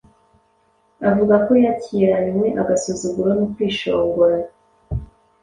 [1.09, 4.37] Avuga ko yakiranwe agasuzuguro no kwishongora,